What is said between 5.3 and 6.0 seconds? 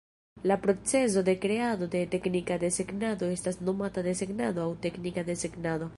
desegnado.